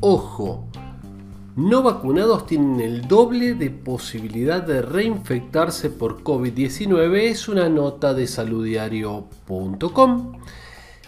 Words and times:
Ojo, 0.00 0.66
no 1.54 1.82
vacunados 1.82 2.46
tienen 2.46 2.80
el 2.80 3.06
doble 3.06 3.54
de 3.54 3.70
posibilidad 3.70 4.62
de 4.62 4.82
reinfectarse 4.82 5.90
por 5.90 6.24
COVID-19. 6.24 7.30
Es 7.30 7.48
una 7.48 7.68
nota 7.68 8.14
de 8.14 8.26
saludiario.com. 8.26 10.32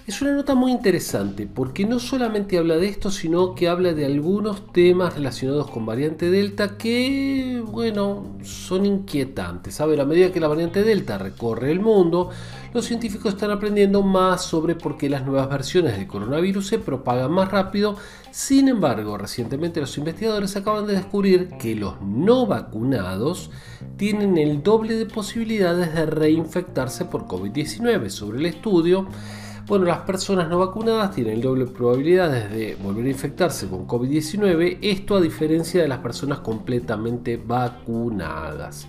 Es 0.06 0.20
una 0.20 0.32
nota 0.32 0.54
muy 0.54 0.70
interesante 0.70 1.46
porque 1.46 1.86
no 1.86 1.98
solamente 1.98 2.58
habla 2.58 2.76
de 2.76 2.88
esto, 2.88 3.10
sino 3.10 3.54
que 3.54 3.68
habla 3.68 3.94
de 3.94 4.04
algunos 4.04 4.70
temas 4.70 5.14
relacionados 5.14 5.70
con 5.70 5.86
variante 5.86 6.30
Delta 6.30 6.76
que, 6.76 7.64
bueno, 7.64 8.36
son 8.42 8.84
inquietantes. 8.84 9.80
A 9.80 9.84
a 9.84 10.04
medida 10.04 10.30
que 10.30 10.40
la 10.40 10.48
variante 10.48 10.82
Delta 10.82 11.16
recorre 11.16 11.72
el 11.72 11.80
mundo, 11.80 12.28
los 12.74 12.84
científicos 12.84 13.32
están 13.32 13.50
aprendiendo 13.50 14.02
más 14.02 14.42
sobre 14.42 14.74
por 14.74 14.98
qué 14.98 15.08
las 15.08 15.24
nuevas 15.24 15.48
versiones 15.48 15.96
del 15.96 16.06
coronavirus 16.06 16.66
se 16.66 16.78
propagan 16.78 17.32
más 17.32 17.50
rápido. 17.50 17.96
Sin 18.30 18.68
embargo, 18.68 19.16
recientemente 19.16 19.80
los 19.80 19.96
investigadores 19.96 20.54
acaban 20.54 20.86
de 20.86 20.96
descubrir 20.96 21.48
que 21.58 21.76
los 21.76 22.02
no 22.02 22.46
vacunados 22.46 23.50
tienen 23.96 24.36
el 24.36 24.62
doble 24.62 24.96
de 24.96 25.06
posibilidades 25.06 25.94
de 25.94 26.04
reinfectarse 26.04 27.06
por 27.06 27.26
COVID-19. 27.26 28.10
Sobre 28.10 28.38
el 28.40 28.46
estudio, 28.46 29.06
bueno, 29.66 29.86
las 29.86 30.00
personas 30.00 30.48
no 30.48 30.58
vacunadas 30.58 31.14
tienen 31.14 31.40
doble 31.40 31.66
probabilidades 31.66 32.50
de 32.50 32.76
volver 32.82 33.06
a 33.06 33.10
infectarse 33.10 33.66
con 33.66 33.86
COVID-19, 33.86 34.78
esto 34.82 35.16
a 35.16 35.20
diferencia 35.20 35.80
de 35.80 35.88
las 35.88 35.98
personas 35.98 36.40
completamente 36.40 37.38
vacunadas. 37.38 38.86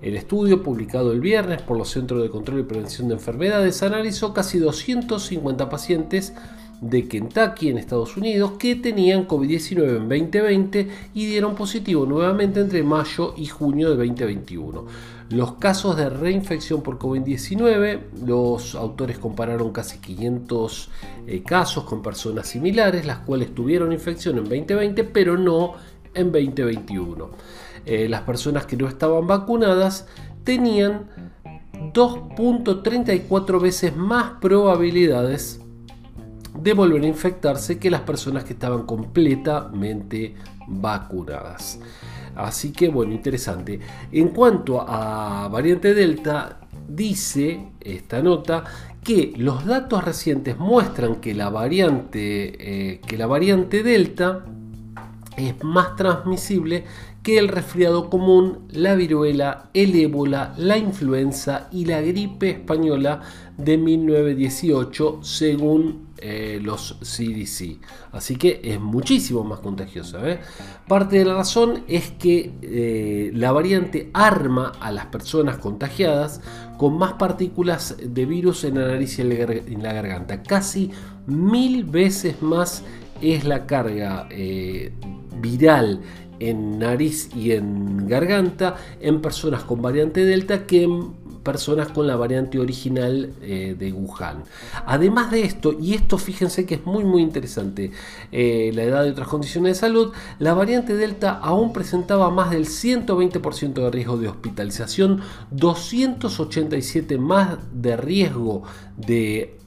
El 0.00 0.16
estudio, 0.16 0.62
publicado 0.62 1.12
el 1.12 1.20
viernes 1.20 1.62
por 1.62 1.76
los 1.76 1.88
Centros 1.88 2.22
de 2.22 2.30
Control 2.30 2.60
y 2.60 2.64
Prevención 2.64 3.08
de 3.08 3.14
Enfermedades, 3.14 3.82
analizó 3.82 4.32
casi 4.32 4.58
250 4.58 5.68
pacientes 5.68 6.32
de 6.80 7.08
Kentucky 7.08 7.68
en 7.68 7.78
Estados 7.78 8.16
Unidos 8.16 8.52
que 8.58 8.76
tenían 8.76 9.26
COVID-19 9.26 9.96
en 9.96 10.08
2020 10.08 10.88
y 11.14 11.26
dieron 11.26 11.54
positivo 11.54 12.06
nuevamente 12.06 12.60
entre 12.60 12.82
mayo 12.82 13.34
y 13.36 13.46
junio 13.46 13.90
de 13.90 13.96
2021. 13.96 14.86
Los 15.30 15.54
casos 15.54 15.96
de 15.96 16.10
reinfección 16.10 16.82
por 16.82 16.98
COVID-19, 16.98 18.00
los 18.26 18.74
autores 18.74 19.18
compararon 19.18 19.72
casi 19.72 19.98
500 19.98 20.90
eh, 21.26 21.42
casos 21.42 21.84
con 21.84 22.02
personas 22.02 22.48
similares, 22.48 23.06
las 23.06 23.18
cuales 23.18 23.54
tuvieron 23.54 23.92
infección 23.92 24.36
en 24.38 24.44
2020 24.44 25.04
pero 25.04 25.38
no 25.38 25.74
en 26.12 26.30
2021. 26.30 27.30
Eh, 27.86 28.08
las 28.08 28.22
personas 28.22 28.66
que 28.66 28.76
no 28.76 28.86
estaban 28.86 29.26
vacunadas 29.26 30.06
tenían 30.44 31.08
2.34 31.92 33.60
veces 33.60 33.96
más 33.96 34.32
probabilidades 34.40 35.60
de 36.58 36.72
volver 36.72 37.02
a 37.02 37.06
infectarse 37.06 37.78
que 37.78 37.90
las 37.90 38.02
personas 38.02 38.44
que 38.44 38.52
estaban 38.52 38.84
completamente 38.84 40.34
vacunadas. 40.66 41.80
Así 42.36 42.72
que 42.72 42.88
bueno, 42.88 43.12
interesante. 43.12 43.78
En 44.12 44.28
cuanto 44.28 44.80
a 44.80 45.48
variante 45.48 45.94
Delta, 45.94 46.60
dice 46.88 47.68
esta 47.80 48.22
nota 48.22 48.64
que 49.02 49.34
los 49.36 49.64
datos 49.66 50.04
recientes 50.04 50.58
muestran 50.58 51.16
que 51.16 51.34
la 51.34 51.50
variante, 51.50 52.92
eh, 52.94 53.00
que 53.06 53.18
la 53.18 53.26
variante 53.26 53.82
Delta 53.82 54.44
es 55.36 55.62
más 55.62 55.96
transmisible 55.96 56.84
que 57.24 57.38
el 57.38 57.48
resfriado 57.48 58.10
común, 58.10 58.68
la 58.70 58.94
viruela, 58.94 59.70
el 59.72 59.94
ébola, 59.96 60.52
la 60.58 60.76
influenza 60.76 61.68
y 61.72 61.86
la 61.86 62.02
gripe 62.02 62.50
española 62.50 63.22
de 63.56 63.78
1918 63.78 65.20
según 65.22 66.08
eh, 66.18 66.60
los 66.62 66.98
CDC. 67.00 67.78
Así 68.12 68.36
que 68.36 68.60
es 68.62 68.78
muchísimo 68.78 69.42
más 69.42 69.60
contagiosa. 69.60 70.28
¿eh? 70.28 70.38
Parte 70.86 71.16
de 71.16 71.24
la 71.24 71.34
razón 71.34 71.84
es 71.88 72.10
que 72.10 72.52
eh, 72.60 73.30
la 73.32 73.52
variante 73.52 74.10
arma 74.12 74.72
a 74.78 74.92
las 74.92 75.06
personas 75.06 75.56
contagiadas 75.56 76.42
con 76.76 76.98
más 76.98 77.14
partículas 77.14 77.96
de 78.02 78.26
virus 78.26 78.64
en 78.64 78.74
la 78.74 78.88
nariz 78.88 79.18
y 79.18 79.22
en 79.22 79.82
la 79.82 79.94
garganta. 79.94 80.42
Casi 80.42 80.90
mil 81.26 81.84
veces 81.84 82.42
más 82.42 82.82
es 83.22 83.44
la 83.44 83.64
carga 83.64 84.28
viral 85.44 86.00
en 86.40 86.78
nariz 86.78 87.28
y 87.36 87.52
en 87.52 88.08
garganta 88.08 88.76
en 89.00 89.20
personas 89.20 89.62
con 89.64 89.82
variante 89.82 90.24
Delta 90.24 90.66
que 90.66 90.84
en 90.84 91.12
personas 91.44 91.88
con 91.88 92.06
la 92.06 92.16
variante 92.16 92.58
original 92.58 93.34
eh, 93.42 93.76
de 93.78 93.92
Wuhan. 93.92 94.44
Además 94.86 95.30
de 95.30 95.42
esto, 95.42 95.76
y 95.78 95.92
esto 95.92 96.16
fíjense 96.16 96.64
que 96.64 96.76
es 96.76 96.86
muy 96.86 97.04
muy 97.04 97.20
interesante, 97.20 97.92
eh, 98.32 98.72
la 98.74 98.82
edad 98.82 99.04
de 99.04 99.10
otras 99.10 99.28
condiciones 99.28 99.76
de 99.76 99.80
salud, 99.80 100.12
la 100.38 100.54
variante 100.54 100.96
Delta 100.96 101.32
aún 101.32 101.74
presentaba 101.74 102.30
más 102.30 102.50
del 102.50 102.64
120% 102.66 103.74
de 103.74 103.90
riesgo 103.90 104.16
de 104.16 104.28
hospitalización, 104.28 105.20
287 105.50 107.18
más 107.18 107.58
de 107.74 107.98
riesgo 107.98 108.62
de 108.96 109.58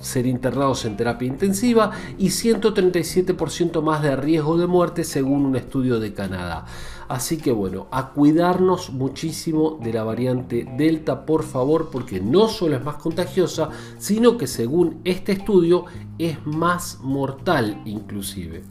ser 0.00 0.26
internados 0.26 0.84
en 0.84 0.96
terapia 0.96 1.28
intensiva 1.28 1.90
y 2.18 2.28
137% 2.28 3.82
más 3.82 4.02
de 4.02 4.16
riesgo 4.16 4.56
de 4.56 4.66
muerte 4.66 5.04
según 5.04 5.46
un 5.46 5.56
estudio 5.56 6.00
de 6.00 6.14
Canadá. 6.14 6.66
Así 7.08 7.36
que 7.36 7.52
bueno, 7.52 7.86
a 7.90 8.10
cuidarnos 8.10 8.90
muchísimo 8.90 9.78
de 9.82 9.92
la 9.92 10.02
variante 10.02 10.66
Delta, 10.76 11.24
por 11.24 11.44
favor, 11.44 11.90
porque 11.90 12.20
no 12.20 12.48
solo 12.48 12.76
es 12.76 12.84
más 12.84 12.96
contagiosa, 12.96 13.70
sino 13.98 14.36
que 14.36 14.46
según 14.46 15.00
este 15.04 15.32
estudio 15.32 15.84
es 16.18 16.44
más 16.44 16.98
mortal 17.02 17.80
inclusive. 17.84 18.64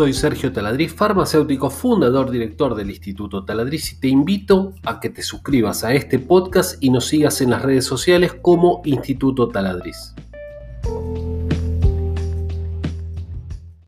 Soy 0.00 0.14
Sergio 0.14 0.50
Taladriz, 0.50 0.94
farmacéutico, 0.94 1.68
fundador, 1.68 2.30
director 2.30 2.74
del 2.74 2.88
Instituto 2.88 3.44
Taladriz 3.44 3.92
y 3.92 4.00
te 4.00 4.08
invito 4.08 4.72
a 4.82 4.98
que 4.98 5.10
te 5.10 5.22
suscribas 5.22 5.84
a 5.84 5.92
este 5.92 6.18
podcast 6.18 6.82
y 6.82 6.88
nos 6.88 7.08
sigas 7.08 7.42
en 7.42 7.50
las 7.50 7.60
redes 7.60 7.84
sociales 7.84 8.32
como 8.32 8.80
Instituto 8.86 9.50
Taladriz. 9.50 10.14